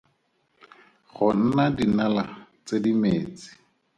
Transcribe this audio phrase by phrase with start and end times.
[1.13, 2.23] Go nna dinala
[2.65, 3.49] tse di metsi.